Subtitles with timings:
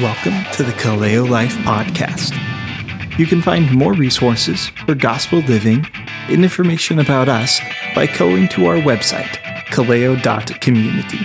[0.00, 2.38] Welcome to the Kaleo Life Podcast.
[3.18, 5.84] You can find more resources for gospel living
[6.28, 7.58] and information about us
[7.96, 9.38] by going to our website,
[9.72, 11.18] kaleo.community.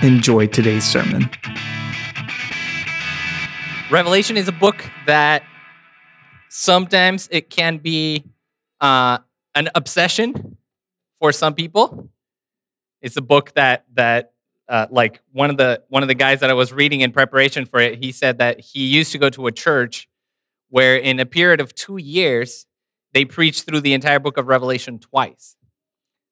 [0.00, 1.28] Enjoy today's sermon.
[3.90, 5.42] Revelation is a book that
[6.48, 8.24] sometimes it can be
[8.80, 9.18] uh,
[9.54, 10.56] an obsession
[11.18, 12.08] for some people.
[13.02, 14.32] It's a book that that
[14.70, 17.66] uh, like one of the one of the guys that I was reading in preparation
[17.66, 20.08] for it, he said that he used to go to a church
[20.68, 22.66] where in a period of two years
[23.12, 25.56] they preached through the entire book of Revelation twice.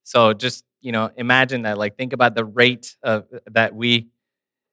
[0.05, 1.79] So just you know imagine that.
[1.79, 4.07] Like think about the rate of that we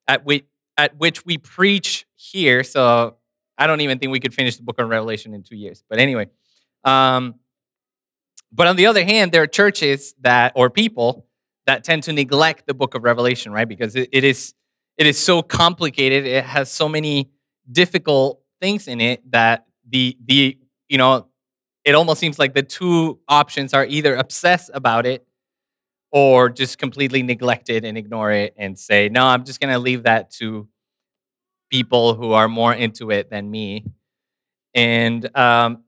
[0.08, 0.44] at we
[0.78, 2.64] at which we preach here.
[2.64, 3.18] So
[3.58, 5.84] I don't even think we could finish the book of Revelation in two years.
[5.90, 6.30] But anyway,
[6.84, 7.36] um,
[8.52, 11.26] but on the other hand, there are churches that or people
[11.66, 13.68] that tend to neglect the book of Revelation, right?
[13.68, 14.54] Because it, it is
[14.98, 16.26] it is so complicated.
[16.26, 17.32] It has so many
[17.72, 20.58] difficult things in it that the the
[20.88, 21.28] you know
[21.84, 25.26] it almost seems like the two options are either obsess about it
[26.12, 30.04] or just completely neglect it and ignore it and say, no, I'm just gonna leave
[30.04, 30.68] that to
[31.70, 33.86] people who are more into it than me.
[34.74, 35.84] And um,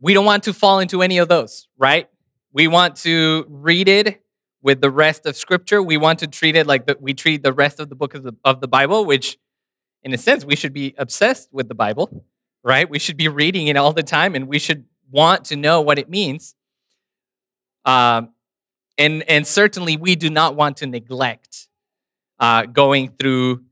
[0.00, 2.08] we don't want to fall into any of those, right?
[2.52, 4.22] We want to read it
[4.62, 5.82] with the rest of Scripture.
[5.82, 8.22] We want to treat it like the, we treat the rest of the book of
[8.22, 9.38] the, of the Bible, which,
[10.02, 12.24] in a sense, we should be obsessed with the Bible,
[12.64, 12.88] right?
[12.88, 15.98] We should be reading it all the time, and we should want to know what
[15.98, 16.54] it means.
[17.84, 18.30] Um,
[18.98, 21.68] and and certainly, we do not want to neglect
[22.38, 23.62] uh, going through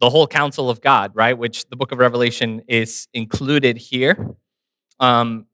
[0.00, 1.36] the whole counsel of God, right?
[1.36, 4.36] Which the book of Revelation is included here.
[5.00, 5.46] Um,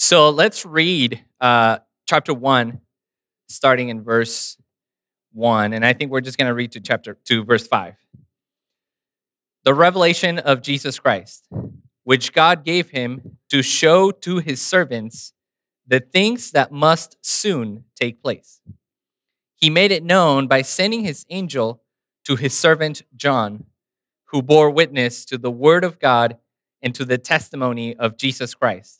[0.00, 2.80] so let's read uh, chapter 1,
[3.50, 4.56] starting in verse
[5.34, 5.74] 1.
[5.74, 7.96] And I think we're just going to read to chapter 2, verse 5.
[9.64, 11.46] The revelation of Jesus Christ,
[12.04, 15.34] which God gave him to show to his servants
[15.86, 18.62] the things that must soon take place.
[19.54, 21.82] He made it known by sending his angel
[22.24, 23.64] to his servant John,
[24.28, 26.38] who bore witness to the word of God
[26.80, 28.99] and to the testimony of Jesus Christ,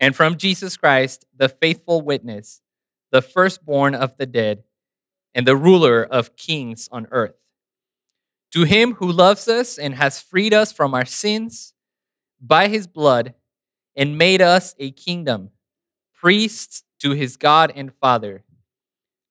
[0.00, 2.62] and from Jesus Christ, the faithful witness,
[3.12, 4.64] the firstborn of the dead,
[5.34, 7.46] and the ruler of kings on earth.
[8.52, 11.74] To him who loves us and has freed us from our sins
[12.40, 13.34] by his blood
[13.94, 15.50] and made us a kingdom,
[16.14, 18.42] priests to his God and Father.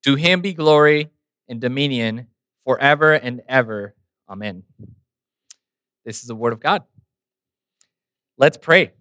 [0.03, 1.09] To him be glory
[1.47, 2.27] and dominion
[2.63, 3.95] forever and ever.
[4.29, 4.63] Amen.
[6.05, 6.83] This is the word of God.
[8.37, 8.93] Let's pray.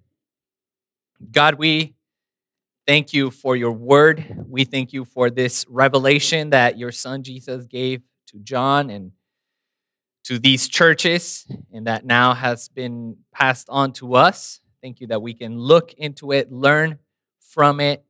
[1.33, 1.95] God, we
[2.87, 4.25] thank you for your word.
[4.47, 9.13] We thank you for this revelation that your son Jesus gave to John and
[10.25, 14.61] to these churches, and that now has been passed on to us.
[14.83, 16.99] Thank you that we can look into it, learn
[17.41, 18.05] from it.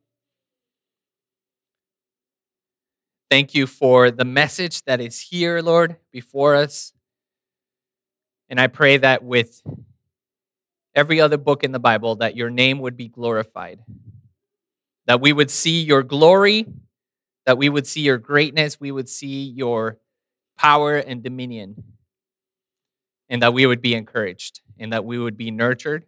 [3.29, 6.93] Thank you for the message that is here, Lord, before us.
[8.49, 9.61] And I pray that with
[10.99, 13.79] every other book in the Bible, that your name would be glorified,
[15.07, 16.65] that we would see your glory,
[17.45, 19.97] that we would see your greatness, we would see your
[20.57, 21.83] power and dominion,
[23.29, 26.05] and that we would be encouraged and that we would be nurtured.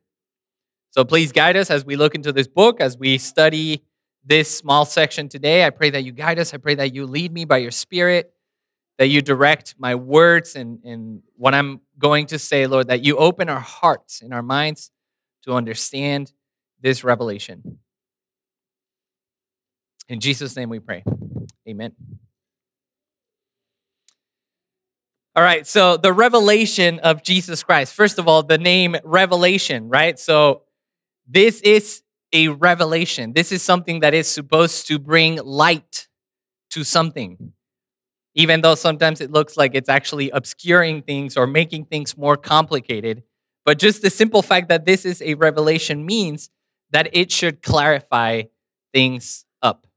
[0.89, 3.83] So please guide us as we look into this book, as we study
[4.25, 5.65] this small section today.
[5.65, 6.53] I pray that you guide us.
[6.53, 8.33] I pray that you lead me by your spirit
[9.01, 13.17] that you direct my words and, and what I'm going to say, Lord, that you
[13.17, 14.91] open our hearts and our minds
[15.41, 16.33] to understand
[16.81, 17.79] this revelation.
[20.07, 21.03] In Jesus' name we pray.
[21.67, 21.93] Amen.
[25.35, 27.95] All right, so the revelation of Jesus Christ.
[27.95, 30.19] First of all, the name revelation, right?
[30.19, 30.61] So
[31.27, 33.33] this is a revelation.
[33.33, 36.07] This is something that is supposed to bring light
[36.69, 37.53] to something
[38.33, 43.23] even though sometimes it looks like it's actually obscuring things or making things more complicated.
[43.65, 46.49] But just the simple fact that this is a revelation means
[46.91, 48.43] that it should clarify
[48.93, 49.87] things up,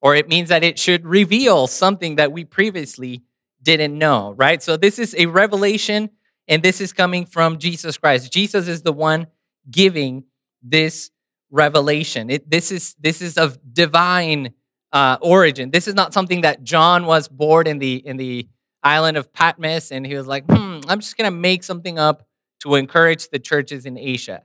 [0.00, 3.22] or it means that it should reveal something that we previously
[3.62, 4.62] didn't know, right?
[4.62, 6.10] So this is a revelation,
[6.46, 8.32] and this is coming from Jesus Christ.
[8.32, 9.26] Jesus is the one
[9.70, 10.24] giving
[10.62, 11.10] this
[11.50, 12.30] revelation.
[12.30, 14.52] It, this is this is of divine
[14.92, 15.70] uh, origin.
[15.70, 18.48] This is not something that John was born in the in the
[18.82, 22.26] island of Patmos, and he was like, "Hmm, I'm just gonna make something up
[22.60, 24.42] to encourage the churches in Asia."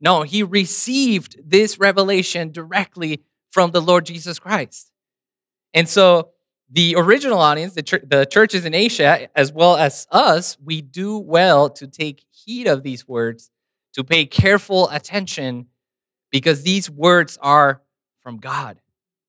[0.00, 4.92] No, he received this revelation directly from the Lord Jesus Christ,
[5.72, 6.30] and so
[6.70, 11.18] the original audience, the, ch- the churches in Asia, as well as us, we do
[11.18, 13.50] well to take heed of these words,
[13.92, 15.66] to pay careful attention,
[16.32, 17.82] because these words are
[18.22, 18.80] from God.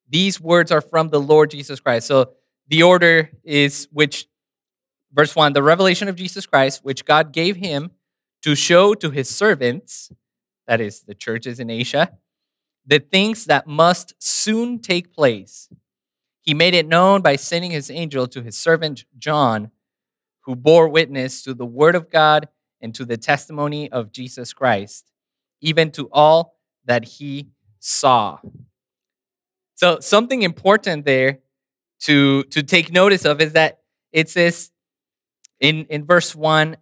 [0.07, 2.07] These words are from the Lord Jesus Christ.
[2.07, 2.31] So
[2.67, 4.27] the order is which,
[5.13, 7.91] verse 1, the revelation of Jesus Christ, which God gave him
[8.41, 10.11] to show to his servants,
[10.67, 12.11] that is, the churches in Asia,
[12.85, 15.69] the things that must soon take place.
[16.43, 19.71] He made it known by sending his angel to his servant John,
[20.41, 22.47] who bore witness to the word of God
[22.79, 25.11] and to the testimony of Jesus Christ,
[25.61, 27.49] even to all that he
[27.79, 28.37] saw.
[29.75, 31.39] So something important there
[32.01, 33.79] to, to take notice of is that
[34.11, 34.71] it says
[35.59, 36.77] in, in verse 1,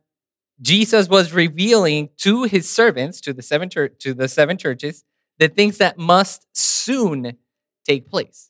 [0.61, 5.03] Jesus was revealing to his servants, to the seven church, to the seven churches,
[5.39, 7.37] the things that must soon
[7.85, 8.49] take place.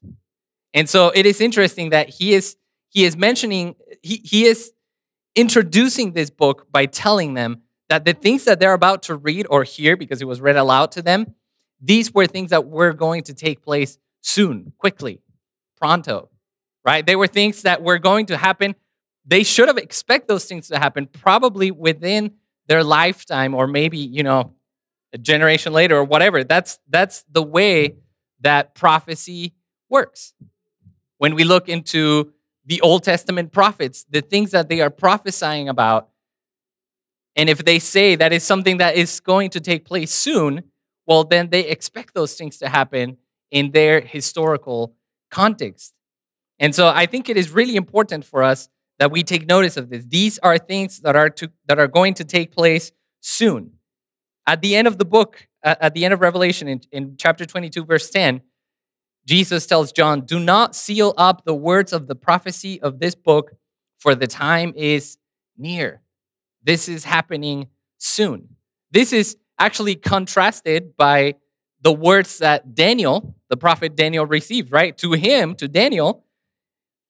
[0.74, 2.56] And so it is interesting that he is
[2.90, 4.74] he is mentioning he, he is
[5.36, 9.64] introducing this book by telling them that the things that they're about to read or
[9.64, 11.34] hear because it was read aloud to them,
[11.82, 15.20] these were things that were going to take place soon, quickly,
[15.78, 16.30] pronto,
[16.84, 17.06] right?
[17.06, 18.76] They were things that were going to happen.
[19.26, 22.32] They should have expect those things to happen probably within
[22.68, 24.54] their lifetime or maybe, you know,
[25.14, 26.44] a generation later or whatever.
[26.44, 27.98] That's that's the way
[28.42, 29.54] that prophecy
[29.90, 30.34] works.
[31.18, 32.34] When we look into
[32.66, 36.10] the Old Testament prophets, the things that they are prophesying about,
[37.36, 40.64] and if they say that is something that is going to take place soon,
[41.06, 43.18] well, then they expect those things to happen
[43.54, 44.96] in their historical
[45.30, 45.94] context.
[46.60, 48.68] And so I think it is really important for us
[48.98, 50.06] that we take notice of this.
[50.06, 52.92] These are things that are to, that are going to take place
[53.22, 53.74] soon.
[54.48, 57.86] At the end of the book, at the end of Revelation in, in chapter 22
[57.86, 58.42] verse 10,
[59.26, 63.54] Jesus tells John, "Do not seal up the words of the prophecy of this book,
[63.98, 65.18] for the time is
[65.58, 66.02] near."
[66.62, 67.68] This is happening
[67.98, 68.58] soon.
[68.92, 71.36] This is actually contrasted by
[71.84, 74.98] the words that Daniel, the prophet Daniel, received, right?
[75.00, 76.26] To him, to Daniel,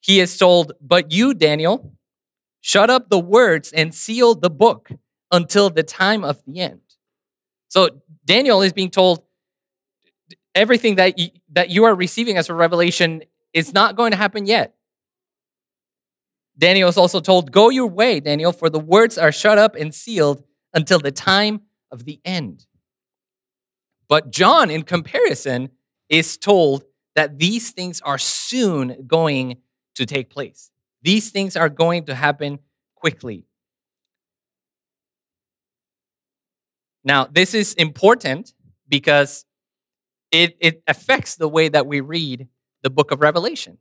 [0.02, 1.94] he is told, But you, Daniel,
[2.60, 4.90] shut up the words and seal the book
[5.32, 6.82] until the time of the end.
[7.70, 7.90] So
[8.26, 9.24] Daniel is being told,
[10.56, 13.24] everything that you, that you are receiving as a revelation
[13.54, 14.76] is not going to happen yet.
[16.58, 19.94] Daniel is also told, Go your way, Daniel, for the words are shut up and
[19.94, 20.44] sealed
[20.74, 21.62] until the time
[21.92, 22.66] of the end.
[24.14, 25.70] But John, in comparison,
[26.08, 26.84] is told
[27.16, 29.58] that these things are soon going
[29.96, 30.70] to take place.
[31.02, 32.60] These things are going to happen
[32.94, 33.48] quickly.
[37.04, 38.54] Now, this is important
[38.88, 39.46] because
[40.30, 42.48] it, it affects the way that we read
[42.84, 43.80] the book of Revelation,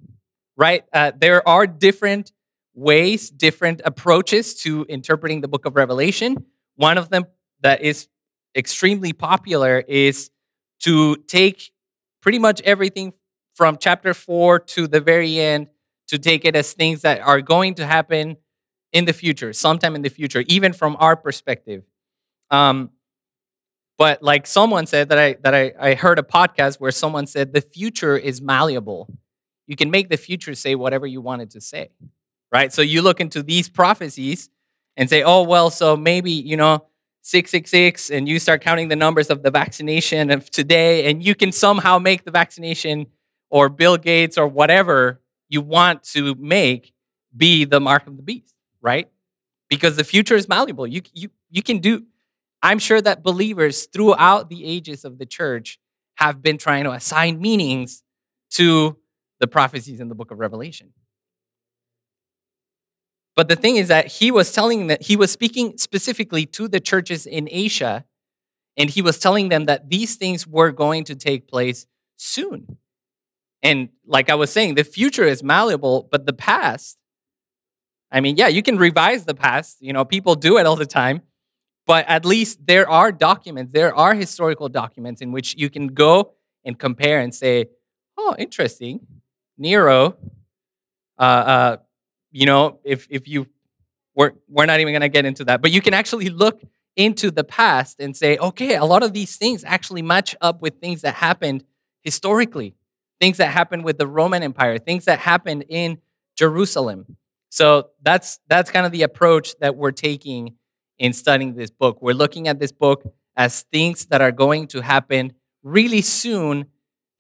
[0.56, 0.84] right?
[0.94, 2.32] Uh, there are different
[2.72, 6.46] ways, different approaches to interpreting the book of Revelation.
[6.76, 7.26] One of them
[7.60, 8.08] that is
[8.56, 10.30] extremely popular is
[10.80, 11.72] to take
[12.20, 13.12] pretty much everything
[13.54, 15.68] from chapter four to the very end
[16.08, 18.36] to take it as things that are going to happen
[18.92, 21.82] in the future, sometime in the future, even from our perspective.
[22.50, 22.90] Um,
[23.98, 27.52] but like someone said that I that I, I heard a podcast where someone said
[27.52, 29.08] the future is malleable.
[29.66, 31.90] You can make the future say whatever you want it to say.
[32.50, 32.72] Right?
[32.72, 34.50] So you look into these prophecies
[34.96, 36.84] and say, oh well, so maybe, you know,
[37.22, 41.52] 666 and you start counting the numbers of the vaccination of today and you can
[41.52, 43.06] somehow make the vaccination
[43.48, 46.92] or Bill Gates or whatever you want to make
[47.34, 49.08] be the mark of the beast, right?
[49.70, 50.86] Because the future is malleable.
[50.86, 52.04] You you you can do
[52.62, 55.78] I'm sure that believers throughout the ages of the church
[56.16, 58.02] have been trying to assign meanings
[58.50, 58.96] to
[59.40, 60.92] the prophecies in the book of Revelation.
[63.34, 66.80] But the thing is that he was telling that he was speaking specifically to the
[66.80, 68.04] churches in Asia,
[68.76, 71.86] and he was telling them that these things were going to take place
[72.16, 72.78] soon.
[73.62, 76.98] And like I was saying, the future is malleable, but the past,
[78.10, 79.78] I mean, yeah, you can revise the past.
[79.80, 81.22] You know, people do it all the time
[81.86, 86.32] but at least there are documents, there are historical documents in which you can go
[86.64, 87.66] and compare and say,
[88.16, 89.00] oh, interesting.
[89.58, 90.16] Nero
[91.18, 91.76] uh, uh,
[92.32, 93.46] you know, if if you
[94.14, 96.62] we're we're not even to get into that, but you can actually look
[96.96, 100.74] into the past and say, okay, a lot of these things actually match up with
[100.80, 101.64] things that happened
[102.02, 102.74] historically,
[103.20, 105.98] things that happened with the Roman Empire, things that happened in
[106.36, 107.16] Jerusalem.
[107.48, 110.56] So that's that's kind of the approach that we're taking
[110.98, 112.00] in studying this book.
[112.00, 113.04] We're looking at this book
[113.36, 116.66] as things that are going to happen really soon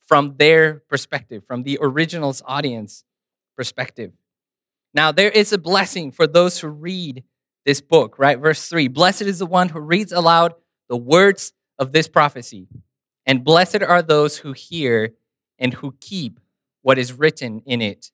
[0.06, 3.04] from their perspective, from the original's audience
[3.56, 4.12] perspective.
[4.94, 7.24] Now, there is a blessing for those who read
[7.64, 8.38] this book, right?
[8.38, 10.54] Verse 3 Blessed is the one who reads aloud
[10.88, 12.68] the words of this prophecy,
[13.24, 15.14] and blessed are those who hear
[15.58, 16.40] and who keep
[16.82, 18.10] what is written in it,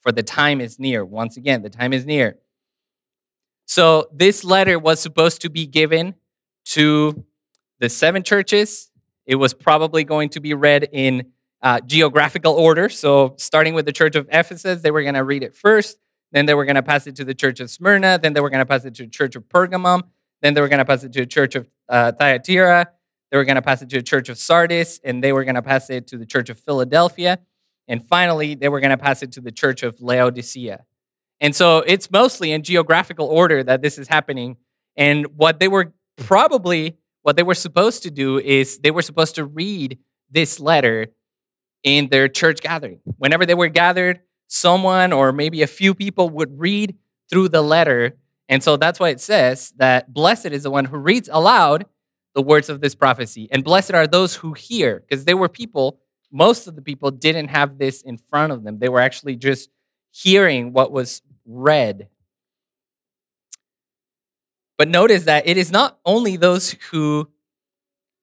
[0.00, 1.04] for the time is near.
[1.04, 2.38] Once again, the time is near.
[3.66, 6.14] So, this letter was supposed to be given
[6.66, 7.24] to
[7.80, 8.90] the seven churches.
[9.26, 11.32] It was probably going to be read in
[11.62, 12.88] uh, geographical order.
[12.88, 15.98] So, starting with the church of Ephesus, they were going to read it first.
[16.32, 18.18] Then they were going to pass it to the church of Smyrna.
[18.22, 20.02] Then they were going to pass it to the church of Pergamum.
[20.42, 22.88] Then they were going to pass it to the church of uh, Thyatira.
[23.30, 25.00] They were going to pass it to the church of Sardis.
[25.02, 27.38] And they were going to pass it to the church of Philadelphia.
[27.88, 30.84] And finally, they were going to pass it to the church of Laodicea.
[31.40, 34.56] And so it's mostly in geographical order that this is happening.
[34.96, 39.36] And what they were probably, what they were supposed to do is they were supposed
[39.36, 39.98] to read
[40.30, 41.06] this letter
[41.82, 43.00] in their church gathering.
[43.16, 46.96] Whenever they were gathered, someone or maybe a few people would read
[47.30, 48.16] through the letter.
[48.48, 51.86] And so that's why it says that blessed is the one who reads aloud
[52.34, 53.48] the words of this prophecy.
[53.52, 56.00] And blessed are those who hear, because there were people,
[56.32, 58.78] most of the people didn't have this in front of them.
[58.78, 59.70] They were actually just
[60.10, 62.08] hearing what was read.
[64.76, 67.28] But notice that it is not only those who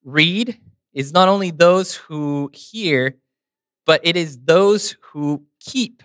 [0.04, 0.60] read,
[0.94, 3.18] it's not only those who hear,
[3.86, 6.02] but it is those who keep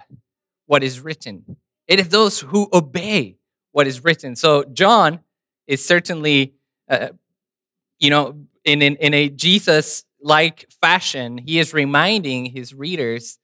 [0.70, 1.56] what is written.
[1.88, 3.38] It is those who obey
[3.72, 4.36] what is written.
[4.36, 5.18] So John
[5.66, 6.54] is certainly,
[6.88, 7.08] uh,
[7.98, 13.40] you know, in, in, in a Jesus like fashion, he is reminding his readers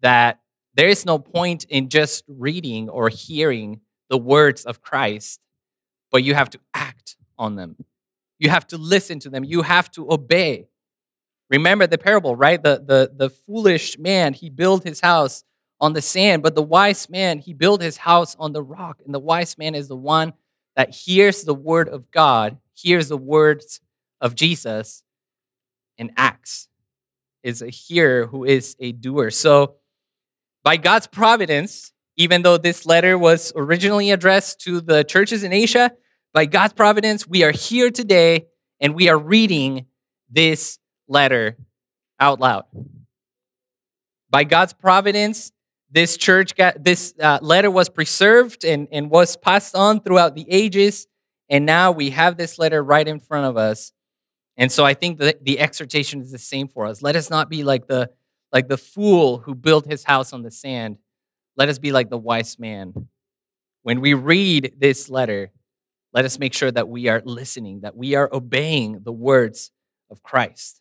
[0.00, 0.40] that
[0.74, 5.38] there is no point in just reading or hearing the words of Christ,
[6.10, 7.76] but you have to act on them.
[8.40, 9.44] You have to listen to them.
[9.44, 10.66] You have to obey.
[11.50, 12.60] Remember the parable, right?
[12.60, 15.44] The, the, the foolish man, he built his house
[15.80, 19.00] on the sand, but the wise man, he built his house on the rock.
[19.04, 20.32] And the wise man is the one
[20.76, 23.80] that hears the word of God, hears the words
[24.20, 25.02] of Jesus,
[25.98, 26.68] and acts.
[27.44, 29.30] Is a hearer who is a doer.
[29.30, 29.76] So,
[30.64, 35.92] by God's providence, even though this letter was originally addressed to the churches in Asia,
[36.34, 38.48] by God's providence, we are here today
[38.80, 39.86] and we are reading
[40.28, 41.56] this letter
[42.20, 42.64] out loud.
[44.30, 45.52] By God's providence,
[45.90, 50.46] this church got this uh, letter was preserved and, and was passed on throughout the
[50.48, 51.06] ages.
[51.48, 53.92] And now we have this letter right in front of us.
[54.56, 57.00] And so I think that the exhortation is the same for us.
[57.00, 58.10] Let us not be like the
[58.52, 60.98] like the fool who built his house on the sand.
[61.56, 63.08] Let us be like the wise man.
[63.82, 65.52] When we read this letter,
[66.12, 69.70] let us make sure that we are listening, that we are obeying the words
[70.10, 70.80] of Christ.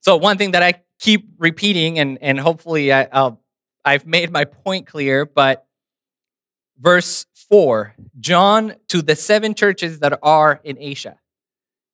[0.00, 3.40] So, one thing that I keep repeating, and, and hopefully I, I'll,
[3.84, 5.66] I've made my point clear, but
[6.78, 11.18] verse 4 John to the seven churches that are in Asia.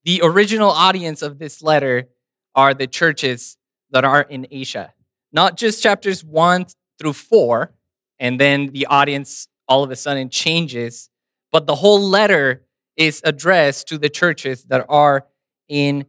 [0.04, 2.08] The original audience of this letter
[2.54, 3.56] are the churches
[3.90, 4.92] that are in Asia,
[5.32, 6.66] not just chapters 1
[6.98, 7.72] through 4,
[8.18, 11.10] and then the audience all of a sudden changes,
[11.52, 12.62] but the whole letter
[12.96, 15.26] is addressed to the churches that are
[15.68, 16.06] in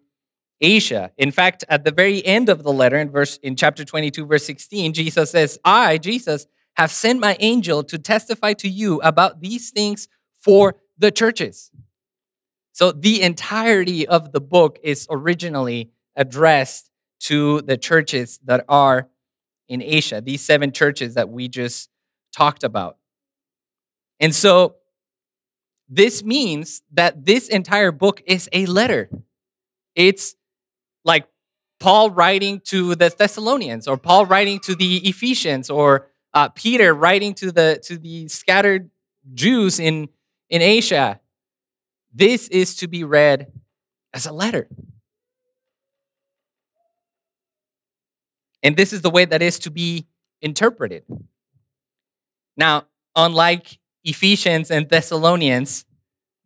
[0.62, 1.12] Asia.
[1.18, 4.46] In fact, at the very end of the letter, in verse in chapter 22, verse
[4.46, 9.72] 16, Jesus says, I, Jesus, have sent my angel to testify to you about these
[9.72, 10.08] things
[10.40, 11.72] for the churches.
[12.72, 19.10] So the entirety of the book is originally addressed to the churches that are
[19.68, 21.90] in Asia, these seven churches that we just
[22.32, 22.98] talked about.
[24.20, 24.76] And so
[25.90, 29.10] this means that this entire book is a letter.
[29.96, 30.36] It's
[31.04, 31.28] like
[31.80, 37.34] Paul writing to the Thessalonians, or Paul writing to the Ephesians, or uh, Peter writing
[37.36, 38.90] to the to the scattered
[39.34, 40.10] Jews in
[40.50, 41.20] in Asia.
[42.14, 43.52] This is to be read
[44.14, 44.68] as a letter.
[48.64, 50.08] And this is the way that is to be
[50.42, 51.04] interpreted.
[52.56, 55.86] Now, unlike Ephesians and Thessalonians,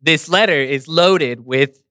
[0.00, 1.81] this letter is loaded with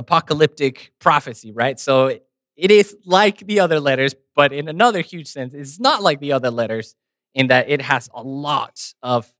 [0.00, 1.78] apocalyptic prophecy, right?
[1.78, 2.18] So
[2.56, 6.32] it is like the other letters, but in another huge sense, it's not like the
[6.32, 6.94] other letters
[7.34, 9.32] in that it has a lot of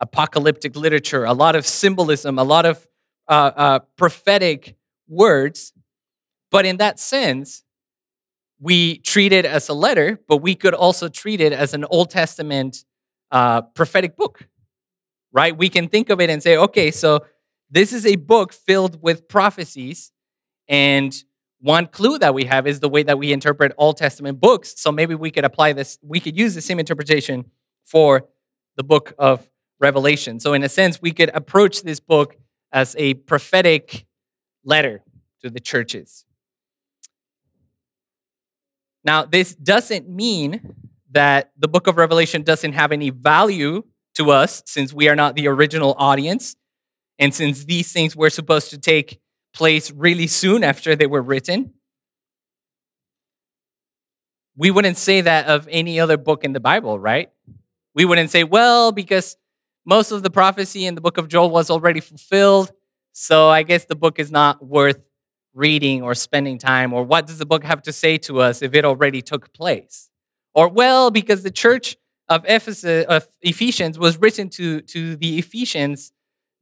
[0.00, 2.86] apocalyptic literature, a lot of symbolism, a lot of
[3.28, 4.76] uh, uh, prophetic
[5.08, 5.72] words.
[6.50, 7.62] But in that sense,
[8.60, 12.10] we treat it as a letter, but we could also treat it as an Old
[12.10, 12.84] Testament
[13.30, 14.48] uh, prophetic book,
[15.32, 15.56] right?
[15.56, 17.24] We can think of it and say, okay, so
[17.74, 20.12] this is a book filled with prophecies.
[20.68, 21.12] And
[21.60, 24.74] one clue that we have is the way that we interpret Old Testament books.
[24.80, 27.50] So maybe we could apply this, we could use the same interpretation
[27.82, 28.28] for
[28.76, 29.50] the book of
[29.80, 30.38] Revelation.
[30.38, 32.36] So, in a sense, we could approach this book
[32.72, 34.06] as a prophetic
[34.64, 35.02] letter
[35.42, 36.24] to the churches.
[39.02, 40.76] Now, this doesn't mean
[41.10, 43.82] that the book of Revelation doesn't have any value
[44.14, 46.56] to us since we are not the original audience.
[47.18, 49.20] And since these things were supposed to take
[49.52, 51.74] place really soon after they were written,
[54.56, 57.30] we wouldn't say that of any other book in the Bible, right?
[57.94, 59.36] We wouldn't say, well, because
[59.84, 62.72] most of the prophecy in the book of Joel was already fulfilled,
[63.12, 65.00] so I guess the book is not worth
[65.54, 66.92] reading or spending time?
[66.92, 70.10] Or what does the book have to say to us if it already took place?
[70.54, 71.96] Or, well, because the church
[72.28, 76.12] of Ephesus, of Ephesians was written to, to the Ephesians,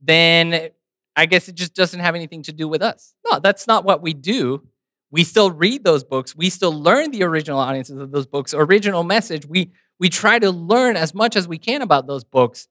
[0.03, 0.71] then
[1.15, 3.15] I guess it just doesn't have anything to do with us.
[3.31, 4.67] No, that's not what we do.
[5.11, 6.35] We still read those books.
[6.35, 9.47] We still learn the original audiences of those books, original message.
[9.47, 12.67] We, we try to learn as much as we can about those books.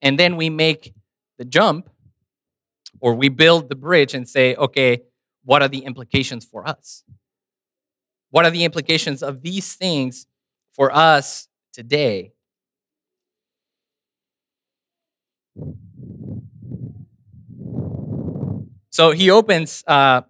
[0.00, 0.94] And then we make
[1.38, 1.90] the jump
[3.00, 5.02] or we build the bridge and say, okay,
[5.44, 7.04] what are the implications for us?
[8.30, 10.26] What are the implications of these things
[10.72, 12.32] for us today?
[18.96, 20.22] So he opens, uh,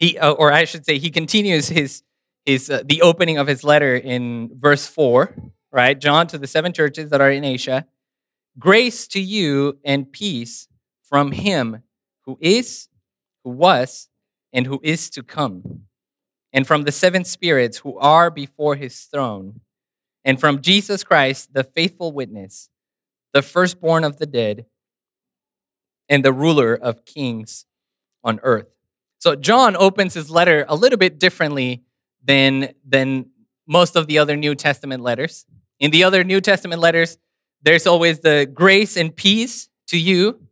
[0.00, 2.02] he uh, or I should say, he continues his
[2.44, 5.36] his uh, the opening of his letter in verse four,
[5.70, 5.96] right?
[5.96, 7.86] John to the seven churches that are in Asia,
[8.58, 10.66] grace to you and peace
[11.04, 11.84] from him
[12.24, 12.88] who is
[13.44, 14.08] who was,
[14.52, 15.82] and who is to come,
[16.52, 19.60] and from the seven spirits who are before his throne,
[20.24, 22.68] and from Jesus Christ, the faithful witness,
[23.32, 24.66] the firstborn of the dead,
[26.08, 27.66] and the ruler of kings
[28.24, 28.66] on earth.
[29.18, 31.82] So John opens his letter a little bit differently
[32.24, 33.30] than, than
[33.66, 35.44] most of the other New Testament letters.
[35.80, 37.18] In the other New Testament letters,
[37.62, 40.48] there's always the grace and peace to you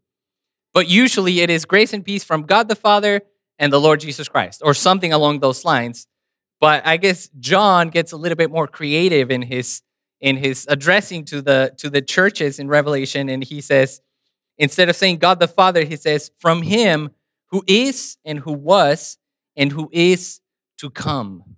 [0.77, 3.23] but usually it is grace and peace from God the Father
[3.59, 6.07] and the Lord Jesus Christ, or something along those lines.
[6.61, 9.81] But I guess John gets a little bit more creative in his
[10.21, 14.03] in his addressing to the to the churches in Revelation, and he says,
[14.59, 17.11] instead of saying God the Father, he says, from him
[17.51, 19.19] who is and who was
[19.57, 20.41] and who is
[20.79, 21.57] to come.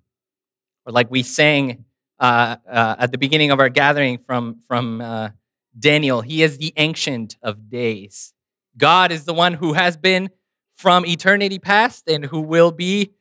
[0.87, 1.85] Or like we sang
[2.19, 5.31] uh, uh, at the beginning of our gathering from, from uh,
[5.79, 8.33] Daniel, he is the ancient of days.
[8.77, 10.31] God is the one who has been
[10.75, 13.13] from eternity past and who will be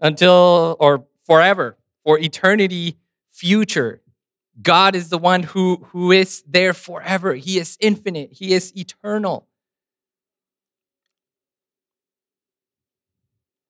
[0.00, 2.96] until or forever, for eternity
[3.30, 4.02] future.
[4.60, 7.34] God is the one who, who is there forever.
[7.34, 9.48] He is infinite, He is eternal.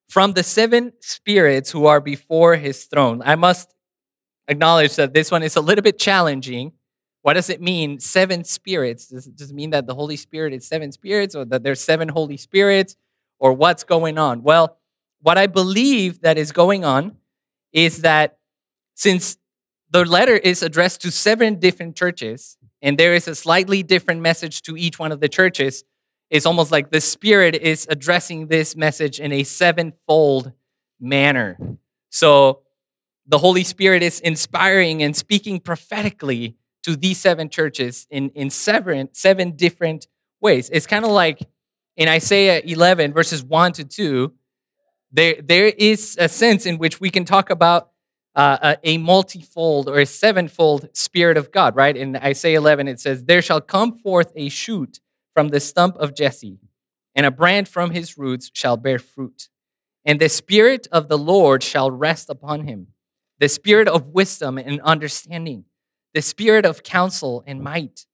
[0.08, 3.74] From the seven spirits who are before His throne, I must
[4.48, 6.72] acknowledge that this one is a little bit challenging
[7.26, 9.08] what does it mean, seven spirits?
[9.08, 12.08] Does it just mean that the Holy Spirit is seven spirits or that there's seven
[12.08, 12.94] Holy Spirits
[13.40, 14.44] or what's going on?
[14.44, 14.78] Well,
[15.22, 17.16] what I believe that is going on
[17.72, 18.38] is that
[18.94, 19.38] since
[19.90, 24.62] the letter is addressed to seven different churches and there is a slightly different message
[24.62, 25.84] to each one of the churches,
[26.30, 30.52] it's almost like the Spirit is addressing this message in a sevenfold
[31.00, 31.58] manner.
[32.10, 32.60] So
[33.26, 39.08] the Holy Spirit is inspiring and speaking prophetically to these seven churches in, in seven,
[39.12, 40.06] seven different
[40.40, 40.70] ways.
[40.72, 41.40] It's kind of like
[41.96, 44.32] in Isaiah 11, verses 1 to 2,
[45.10, 47.90] there, there is a sense in which we can talk about
[48.36, 51.96] uh, a, multifold or a sevenfold Spirit of God, right?
[51.96, 55.00] In Isaiah 11, it says, There shall come forth a shoot
[55.34, 56.60] from the stump of Jesse,
[57.14, 59.48] and a branch from his roots shall bear fruit.
[60.04, 62.88] And the Spirit of the Lord shall rest upon him,
[63.40, 65.64] the Spirit of wisdom and understanding
[66.16, 68.06] the spirit of counsel and might,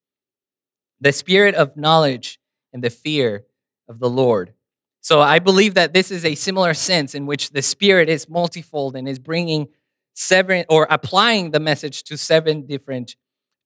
[1.00, 2.40] the spirit of knowledge
[2.72, 3.44] and the fear
[3.88, 4.54] of the Lord.
[5.00, 8.96] So I believe that this is a similar sense in which the spirit is multifold
[8.96, 9.68] and is bringing
[10.14, 13.16] seven or applying the message to seven different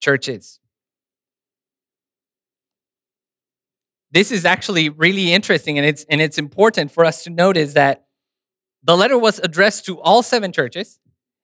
[0.00, 0.60] churches.
[4.12, 8.06] This is actually really interesting and it's and it's important for us to notice that
[8.86, 11.00] the letter was addressed to all seven churches,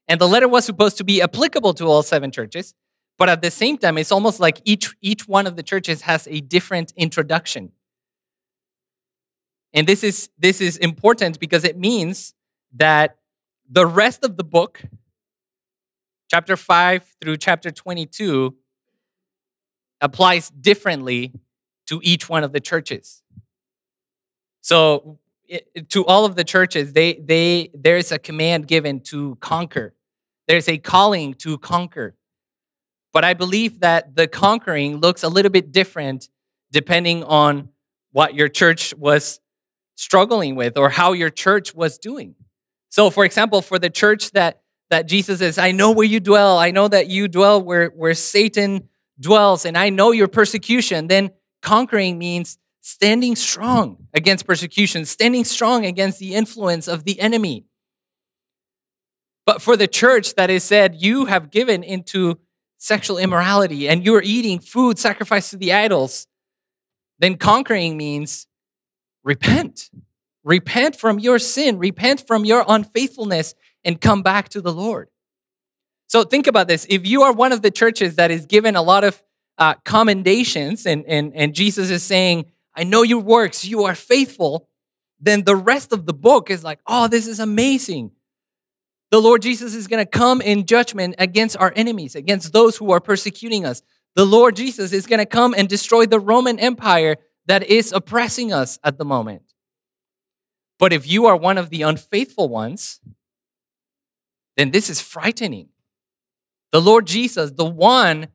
[0.06, 2.72] and the letter was supposed to be applicable to all seven churches.
[3.18, 6.28] But at the same time, it's almost like each, each one of the churches has
[6.28, 7.72] a different introduction.
[9.74, 12.32] And this is, this is important because it means
[12.74, 13.16] that
[13.72, 14.82] the rest of the book,
[16.30, 18.54] chapter 5 through chapter 22,
[20.02, 21.32] applies differently
[21.86, 23.22] to each one of the churches.
[24.60, 25.18] So
[25.88, 29.94] to all of the churches, they, they, there's a command given to conquer.
[30.46, 32.14] There's a calling to conquer.
[33.12, 36.28] But I believe that the conquering looks a little bit different
[36.72, 37.70] depending on
[38.10, 39.40] what your church was
[39.96, 42.34] struggling with or how your church was doing.
[42.92, 46.58] So, for example, for the church that that Jesus says, I know where you dwell.
[46.58, 51.06] I know that you dwell where, where Satan dwells, and I know your persecution.
[51.06, 51.30] Then
[51.62, 57.64] conquering means standing strong against persecution, standing strong against the influence of the enemy.
[59.46, 62.38] But for the church that is said, you have given into
[62.76, 66.26] sexual immorality and you are eating food sacrificed to the idols,
[67.18, 68.46] then conquering means
[69.24, 69.88] repent.
[70.44, 75.08] Repent from your sin, repent from your unfaithfulness, and come back to the Lord.
[76.08, 76.86] So think about this.
[76.90, 79.22] If you are one of the churches that is given a lot of
[79.58, 84.68] uh, commendations, and, and, and Jesus is saying, I know your works, you are faithful,
[85.20, 88.10] then the rest of the book is like, oh, this is amazing.
[89.10, 92.90] The Lord Jesus is going to come in judgment against our enemies, against those who
[92.90, 93.82] are persecuting us.
[94.14, 98.52] The Lord Jesus is going to come and destroy the Roman Empire that is oppressing
[98.52, 99.51] us at the moment.
[100.82, 103.00] But if you are one of the unfaithful ones,
[104.56, 105.68] then this is frightening.
[106.72, 108.26] The Lord Jesus, the one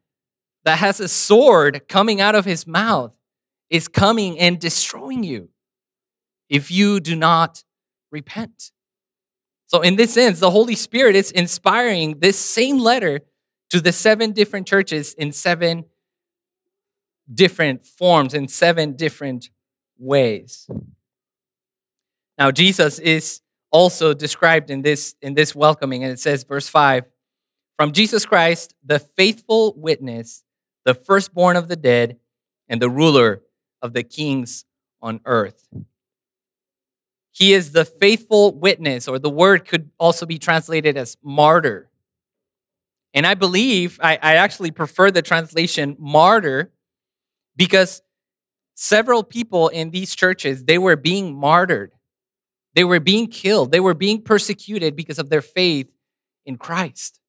[0.64, 3.18] that has a sword coming out of his mouth,
[3.70, 5.50] is coming and destroying you
[6.48, 7.66] if you do not
[8.14, 8.72] repent.
[9.66, 13.20] So, in this sense, the Holy Spirit is inspiring this same letter
[13.72, 15.84] to the seven different churches in seven
[17.30, 19.50] different forms, in seven different
[19.98, 20.70] ways.
[22.38, 27.06] Now, Jesus is also described in this, in this welcoming, and it says, verse 5
[27.78, 30.44] From Jesus Christ, the faithful witness,
[30.86, 32.18] the firstborn of the dead,
[32.70, 33.42] and the ruler
[33.82, 34.66] of the kings
[35.02, 35.68] on earth.
[37.32, 41.90] He is the faithful witness, or the word could also be translated as martyr.
[43.14, 46.72] And I believe, I, I actually prefer the translation martyr
[47.56, 48.02] because
[48.74, 51.92] several people in these churches, they were being martyred.
[52.78, 53.72] They were being killed.
[53.72, 55.92] They were being persecuted because of their faith
[56.46, 57.20] in Christ.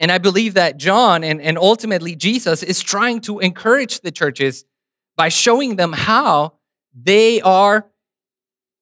[0.00, 4.64] And I believe that John and, and ultimately Jesus is trying to encourage the churches
[5.18, 6.54] by showing them how
[6.98, 7.90] they are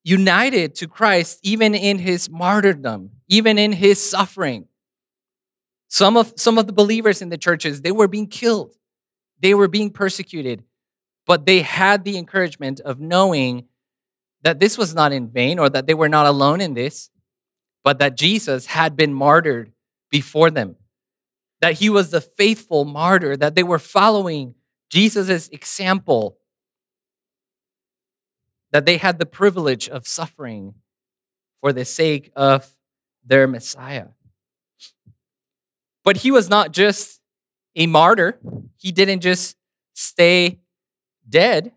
[0.05, 4.69] united to Christ even in his martyrdom, even in his suffering.
[5.89, 8.77] Some of, some of the believers in the churches, they were being killed,
[9.41, 10.63] they were being persecuted,
[11.27, 13.67] but they had the encouragement of knowing
[14.47, 17.11] that this was not in vain or that they were not alone in this,
[17.83, 19.73] but that Jesus had been martyred
[20.09, 20.77] before them
[21.61, 24.55] that he was the faithful martyr, that they were following
[24.89, 26.39] Jesus' example,
[28.71, 30.75] that they had the privilege of suffering
[31.61, 32.77] for the sake of
[33.25, 34.09] their Messiah.
[36.05, 37.21] But he was not just
[37.75, 38.39] a martyr,
[38.77, 39.57] he didn't just
[39.93, 40.61] stay
[41.29, 41.73] dead.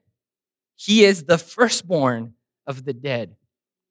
[0.75, 2.35] He is the firstborn
[2.69, 3.35] of the dead.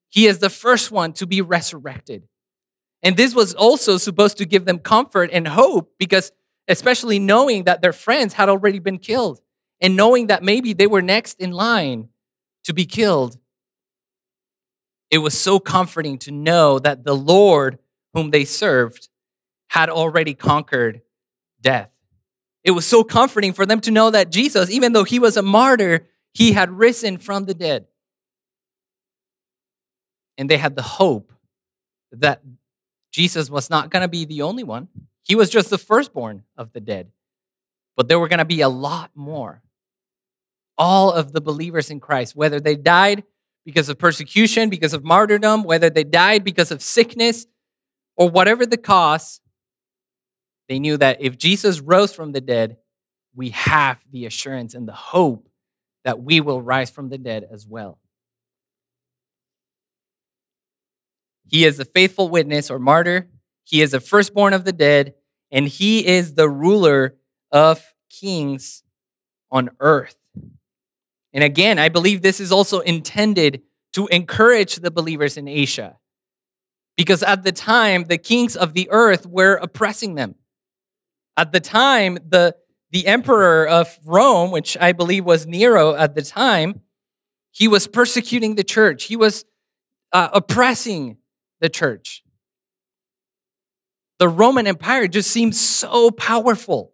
[0.09, 2.27] He is the first one to be resurrected.
[3.03, 6.33] And this was also supposed to give them comfort and hope because,
[6.69, 9.41] especially knowing that their friends had already been killed
[9.81, 12.09] and knowing that maybe they were next in line
[12.65, 13.39] to be killed,
[15.11, 17.79] it was so comforting to know that the Lord
[18.15, 19.09] whom they served
[19.69, 21.03] had already conquered
[21.61, 21.91] death.
[22.65, 25.43] It was so comforting for them to know that Jesus, even though he was a
[25.43, 27.87] martyr, he had risen from the dead.
[30.39, 31.33] And they had the hope
[32.13, 32.43] that
[33.13, 34.89] Jesus was not going to be the only one.
[35.25, 37.11] He was just the firstborn of the dead.
[37.97, 39.63] But there were going to be a lot more.
[40.79, 43.25] All of the believers in Christ, whether they died
[43.67, 47.47] because of persecution, because of martyrdom, whether they died because of sickness,
[48.17, 49.41] or whatever the cause,
[50.69, 52.77] they knew that if Jesus rose from the dead,
[53.35, 55.49] we have the assurance and the hope
[56.05, 57.99] that we will rise from the dead as well.
[61.49, 63.29] He is a faithful witness or martyr.
[63.65, 65.15] He is the firstborn of the dead,
[65.51, 67.17] and he is the ruler
[67.51, 68.83] of kings
[69.51, 70.17] on earth.
[71.33, 73.63] And again, I believe this is also intended
[73.95, 75.97] to encourage the believers in Asia.
[76.97, 80.35] Because at the time, the kings of the earth were oppressing them.
[81.37, 82.57] At the time, the,
[82.91, 86.81] the emperor of Rome, which I believe was Nero at the time,
[87.53, 89.05] he was persecuting the church.
[89.05, 89.45] He was
[90.13, 91.19] uh, oppressing
[91.61, 92.23] the church.
[94.19, 96.93] The Roman Empire just seemed so powerful.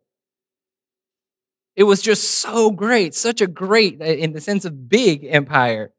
[1.76, 5.92] It was just so great, such a great, uh, in the sense of big empire.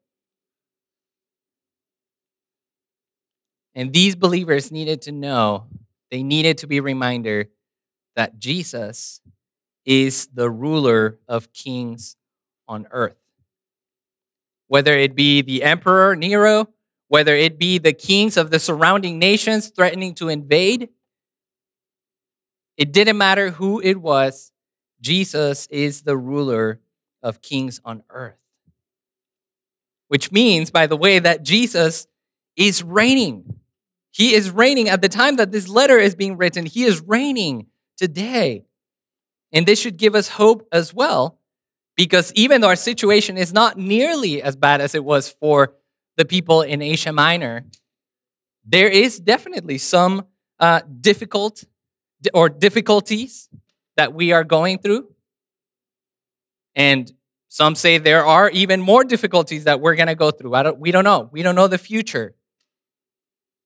[3.73, 5.67] And these believers needed to know,
[6.11, 7.49] they needed to be reminded
[8.15, 9.19] that Jesus
[9.85, 12.15] is the ruler of kings
[12.67, 13.17] on earth.
[14.67, 16.69] Whether it be the emperor Nero,
[17.07, 20.89] whether it be the kings of the surrounding nations threatening to invade,
[22.77, 24.51] it didn't matter who it was,
[25.01, 26.79] Jesus is the ruler
[27.21, 28.37] of kings on earth.
[30.07, 32.07] Which means, by the way, that Jesus
[32.55, 33.59] is reigning.
[34.11, 36.65] He is reigning at the time that this letter is being written.
[36.65, 38.65] He is reigning today.
[39.51, 41.39] And this should give us hope as well,
[41.95, 45.73] because even though our situation is not nearly as bad as it was for
[46.17, 47.65] the people in Asia Minor,
[48.65, 50.25] there is definitely some
[50.59, 51.63] uh, difficult
[52.33, 53.49] or difficulties
[53.97, 55.13] that we are going through.
[56.75, 57.11] And
[57.47, 60.53] some say there are even more difficulties that we're going to go through.
[60.55, 61.29] I don't, we don't know.
[61.31, 62.35] We don't know the future.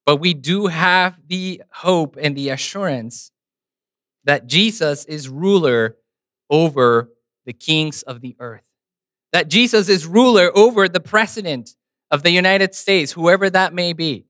[0.06, 3.32] But we do have the hope and the assurance
[4.26, 5.98] that Jesus is ruler
[6.50, 7.10] over
[7.46, 8.70] the kings of the earth.
[9.32, 11.76] That Jesus is ruler over the president
[12.12, 14.26] of the United States, whoever that may be.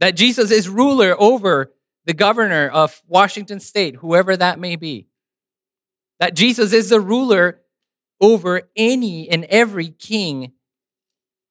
[0.00, 1.72] That Jesus is ruler over
[2.04, 5.08] the governor of Washington state, whoever that may be.
[6.20, 7.60] That Jesus is the ruler
[8.20, 10.52] over any and every king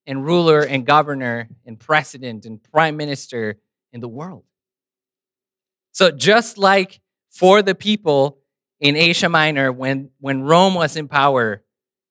[0.08, 3.58] and ruler and governor and president and prime minister
[3.92, 4.44] in the world.
[5.92, 8.40] So, just like for the people
[8.80, 11.64] in Asia Minor, when, when Rome was in power,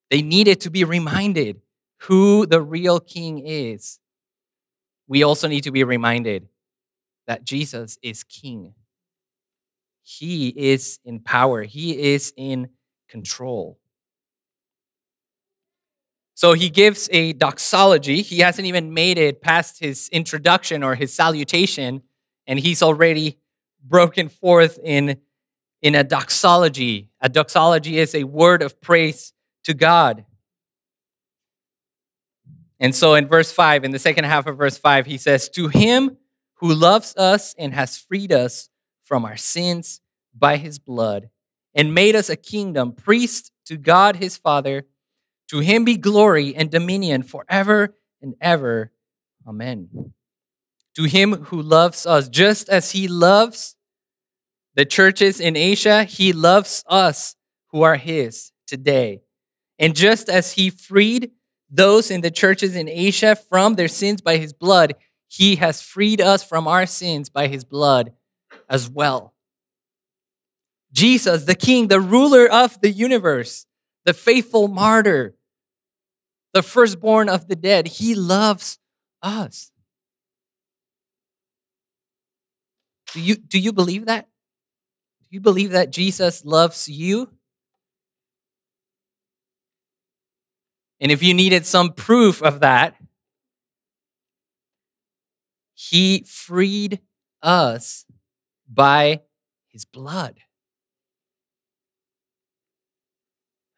[0.09, 1.61] they needed to be reminded
[2.05, 3.99] who the real king is.
[5.07, 6.47] We also need to be reminded
[7.27, 8.73] that Jesus is king.
[10.03, 12.69] He is in power, he is in
[13.09, 13.79] control.
[16.35, 18.21] So he gives a doxology.
[18.21, 22.01] He hasn't even made it past his introduction or his salutation,
[22.45, 23.39] and he's already
[23.81, 25.17] broken forth in,
[25.81, 27.09] in a doxology.
[27.21, 29.31] A doxology is a word of praise
[29.63, 30.25] to God.
[32.79, 35.69] And so in verse 5, in the second half of verse 5, he says, To
[35.69, 36.17] him
[36.55, 38.69] who loves us and has freed us
[39.03, 40.01] from our sins
[40.37, 41.29] by his blood
[41.73, 44.85] and made us a kingdom, priest to God his Father.
[45.49, 48.91] To him be glory and dominion forever and ever.
[49.47, 50.13] Amen.
[50.95, 53.75] To him who loves us, just as he loves
[54.75, 57.35] the churches in Asia, he loves us
[57.71, 59.21] who are his today.
[59.77, 61.31] And just as he freed
[61.69, 64.95] those in the churches in Asia from their sins by his blood,
[65.27, 68.13] he has freed us from our sins by his blood
[68.69, 69.33] as well.
[70.91, 73.65] Jesus, the King, the ruler of the universe,
[74.05, 75.35] the faithful martyr,
[76.53, 77.87] the firstborn of the dead.
[77.87, 78.79] He loves
[79.21, 79.71] us.
[83.13, 84.29] Do you, do you believe that?
[85.21, 87.29] Do you believe that Jesus loves you?
[91.05, 92.95] And if you needed some proof of that,
[95.75, 96.99] he freed
[97.43, 98.07] us
[98.67, 99.21] by
[99.67, 100.39] his blood.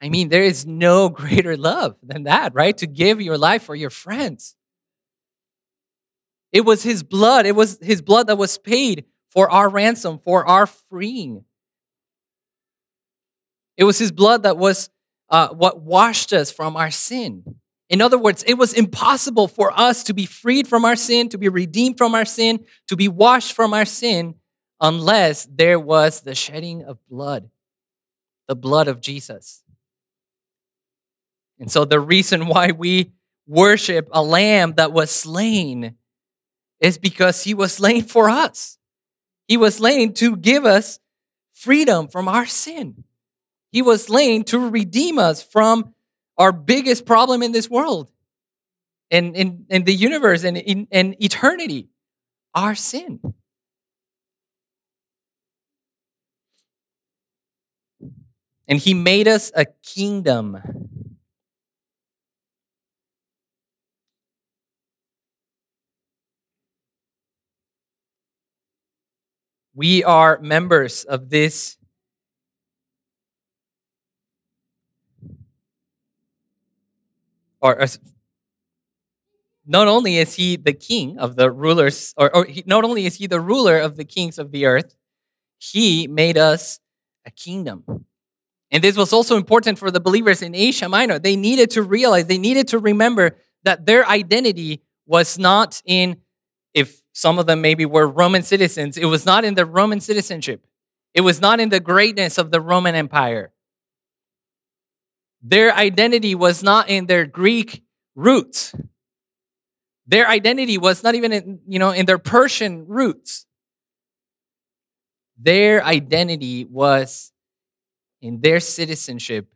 [0.01, 2.77] I mean, there is no greater love than that, right?
[2.77, 4.55] To give your life for your friends.
[6.53, 10.45] It was his blood, it was his blood that was paid for our ransom, for
[10.45, 11.43] our freeing.
[13.75, 14.89] It was his blood that was
[15.29, 17.43] uh, what washed us from our sin.
[17.89, 21.37] In other words, it was impossible for us to be freed from our sin, to
[21.37, 24.35] be redeemed from our sin, to be washed from our sin,
[24.81, 27.49] unless there was the shedding of blood,
[28.47, 29.63] the blood of Jesus.
[31.59, 33.13] And so the reason why we
[33.47, 35.95] worship a lamb that was slain
[36.79, 38.77] is because he was slain for us.
[39.47, 40.99] He was slain to give us
[41.53, 43.05] freedom from our sin.
[43.71, 45.93] He was slain to redeem us from
[46.37, 48.11] our biggest problem in this world
[49.11, 51.89] and in, in the universe and in, in eternity
[52.53, 53.19] our sin.
[58.67, 60.57] And he made us a kingdom.
[69.73, 71.77] We are members of this
[77.61, 77.85] or
[79.65, 83.15] not only is he the king of the rulers, or, or he, not only is
[83.15, 84.95] he the ruler of the kings of the earth,
[85.59, 86.79] he made us
[87.25, 87.83] a kingdom.
[88.71, 91.19] And this was also important for the believers in Asia Minor.
[91.19, 96.17] They needed to realize, they needed to remember that their identity was not in,
[96.73, 100.65] if some of them maybe were Roman citizens, it was not in the Roman citizenship.
[101.13, 103.51] It was not in the greatness of the Roman Empire.
[105.49, 107.81] Their identity was not in their Greek
[108.15, 108.75] roots.
[110.05, 113.45] Their identity was not even in, you know, in their Persian roots.
[115.37, 117.31] Their identity was
[118.21, 119.53] in their citizenship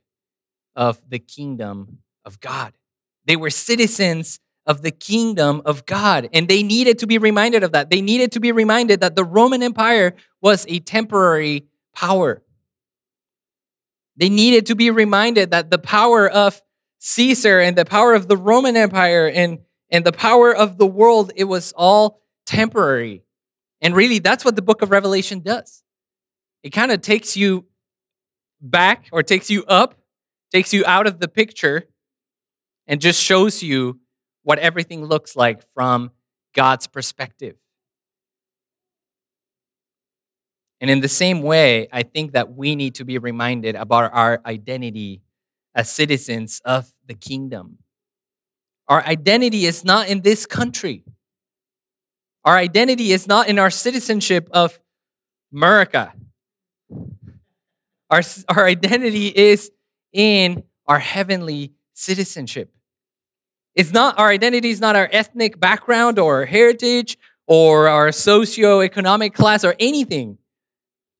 [0.77, 2.71] of the kingdom of God.
[3.25, 7.73] They were citizens of the kingdom of God, and they needed to be reminded of
[7.73, 7.89] that.
[7.89, 12.43] They needed to be reminded that the Roman Empire was a temporary power.
[14.17, 16.61] They needed to be reminded that the power of
[16.99, 21.31] Caesar and the power of the Roman Empire and, and the power of the world,
[21.35, 23.23] it was all temporary.
[23.81, 25.83] And really, that's what the book of Revelation does.
[26.63, 27.65] It kind of takes you
[28.61, 29.95] back or takes you up,
[30.51, 31.85] takes you out of the picture,
[32.85, 33.99] and just shows you
[34.43, 36.11] what everything looks like from
[36.53, 37.55] God's perspective.
[40.81, 44.41] And in the same way, I think that we need to be reminded about our
[44.45, 45.21] identity
[45.75, 47.77] as citizens of the kingdom.
[48.87, 51.05] Our identity is not in this country.
[52.43, 54.79] Our identity is not in our citizenship of
[55.53, 56.13] America.
[58.09, 59.71] Our, our identity is
[60.11, 62.73] in our heavenly citizenship.
[63.75, 69.63] It's not our identity is not our ethnic background or heritage or our socioeconomic class
[69.63, 70.39] or anything.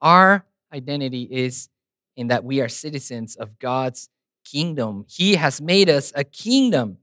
[0.02, 1.70] Our identity is
[2.16, 4.10] in that we are citizens of God's
[4.44, 5.06] kingdom.
[5.08, 6.98] He has made us a kingdom.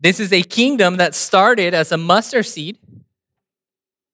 [0.00, 2.78] This is a kingdom that started as a mustard seed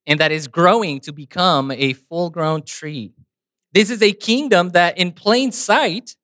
[0.06, 3.12] and that is growing to become a full grown tree.
[3.72, 6.16] This is a kingdom that, in plain sight,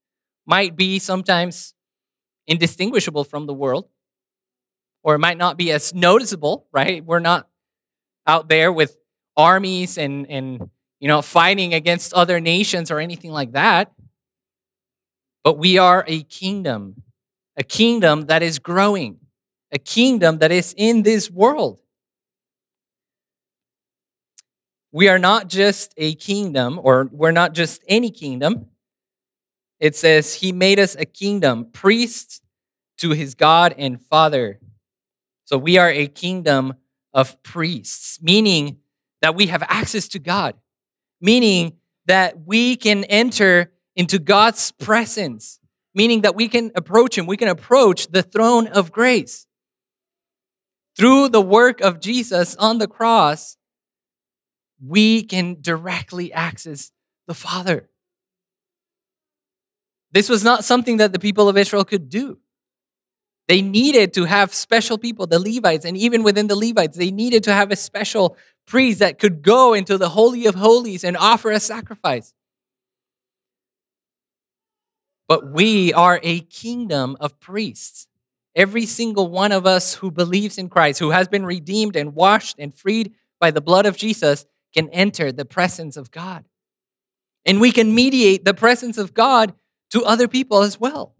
[0.46, 1.74] might be sometimes
[2.46, 3.88] indistinguishable from the world,
[5.02, 7.04] or it might not be as noticeable, right?
[7.04, 7.48] We're not
[8.26, 8.96] out there with
[9.36, 13.92] armies and, and you know, fighting against other nations or anything like that.
[15.42, 17.02] But we are a kingdom,
[17.56, 19.18] a kingdom that is growing,
[19.72, 21.80] a kingdom that is in this world.
[24.92, 28.66] We are not just a kingdom, or we're not just any kingdom.
[29.78, 32.42] It says, He made us a kingdom, priests
[32.98, 34.60] to his God and Father.
[35.46, 36.74] So we are a kingdom
[37.14, 38.79] of priests, meaning
[39.22, 40.54] that we have access to God,
[41.20, 45.60] meaning that we can enter into God's presence,
[45.94, 49.46] meaning that we can approach Him, we can approach the throne of grace.
[50.96, 53.56] Through the work of Jesus on the cross,
[54.84, 56.90] we can directly access
[57.26, 57.88] the Father.
[60.12, 62.38] This was not something that the people of Israel could do.
[63.50, 67.42] They needed to have special people, the Levites, and even within the Levites, they needed
[67.42, 71.50] to have a special priest that could go into the Holy of Holies and offer
[71.50, 72.32] a sacrifice.
[75.26, 78.06] But we are a kingdom of priests.
[78.54, 82.54] Every single one of us who believes in Christ, who has been redeemed and washed
[82.56, 86.44] and freed by the blood of Jesus, can enter the presence of God.
[87.44, 89.54] And we can mediate the presence of God
[89.90, 91.16] to other people as well.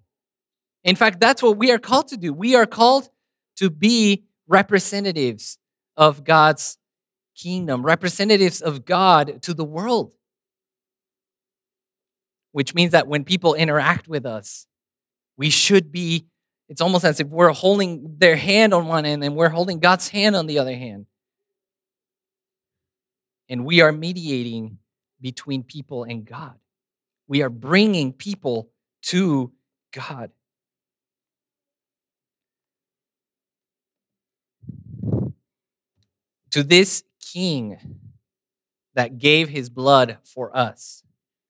[0.85, 2.33] In fact, that's what we are called to do.
[2.33, 3.09] We are called
[3.57, 5.59] to be representatives
[5.97, 6.79] of God's
[7.37, 10.13] kingdom, representatives of God to the world.
[12.53, 14.67] Which means that when people interact with us,
[15.37, 16.27] we should be,
[16.69, 20.09] it's almost as if we're holding their hand on one end and we're holding God's
[20.09, 21.07] hand on the other hand.
[23.49, 24.79] And we are mediating
[25.21, 26.55] between people and God.
[27.29, 28.71] We are bringing people
[29.03, 29.53] to
[29.93, 30.31] God.
[36.53, 37.79] To this king
[38.95, 41.03] that gave his blood for us,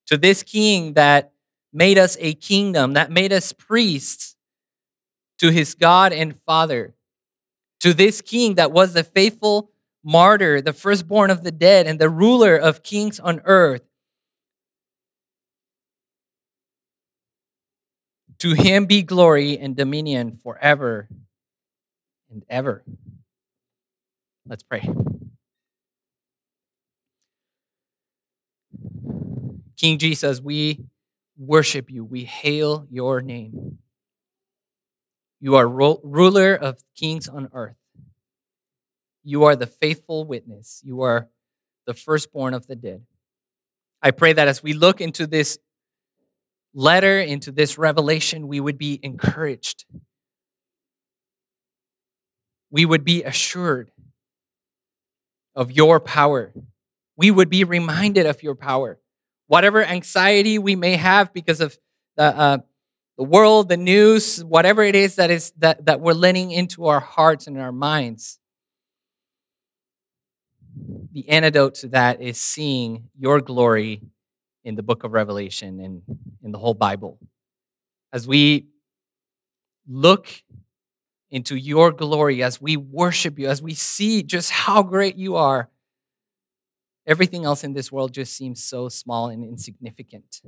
[0.07, 1.33] to this king that
[1.73, 4.37] made us a kingdom, that made us priests
[5.39, 6.95] to his God and Father,
[7.81, 9.71] to this king that was the faithful
[10.05, 13.83] martyr, the firstborn of the dead, and the ruler of kings on earth.
[18.41, 21.09] To him be glory and dominion forever
[22.31, 22.85] and ever.
[24.51, 24.81] Let's pray.
[29.77, 30.81] King Jesus, we
[31.39, 32.05] worship you.
[32.05, 33.79] We hail your name.
[35.39, 37.77] You are ro- ruler of kings on earth.
[39.23, 40.83] You are the faithful witness.
[40.85, 41.29] You are
[41.87, 43.03] the firstborn of the dead.
[44.03, 45.59] I pray that as we look into this
[46.75, 49.85] letter, into this revelation, we would be encouraged.
[52.69, 53.93] We would be assured
[55.61, 56.55] of your power.
[57.17, 58.99] We would be reminded of your power.
[59.47, 61.79] Whatever anxiety we may have because of
[62.17, 62.59] the, uh,
[63.19, 67.01] the world, the news, whatever it is that is that, that we're letting into our
[67.01, 68.39] hearts and our minds.
[71.13, 74.01] The antidote to that is seeing your glory
[74.65, 76.03] in the book of Revelation and
[76.43, 77.19] in the whole Bible.
[78.15, 78.69] As we
[79.87, 80.29] look
[81.31, 85.69] into your glory, as we worship you, as we see just how great you are,
[87.07, 90.41] everything else in this world just seems so small and insignificant.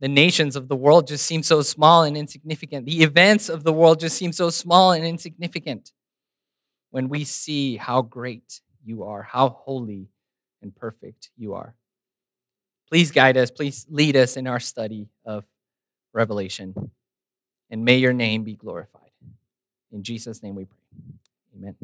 [0.00, 2.86] The nations of the world just seem so small and insignificant.
[2.86, 5.92] The events of the world just seem so small and insignificant
[6.90, 10.08] when we see how great you are, how holy
[10.62, 11.74] and perfect you are.
[12.88, 15.44] Please guide us, please lead us in our study of
[16.12, 16.74] Revelation,
[17.70, 19.10] and may your name be glorified.
[19.92, 20.78] In Jesus' name we pray.
[21.56, 21.76] Amen.